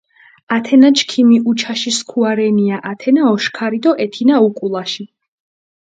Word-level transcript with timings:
ათენა 0.55 0.89
ჩქიმი 0.97 1.37
უჩაში 1.49 1.91
სქუა 1.97 2.31
რენია, 2.37 2.77
ათენა 2.91 3.23
ოშქარი 3.33 3.79
დო 3.83 3.91
ეთინა 4.03 4.35
უკულაში. 4.47 5.03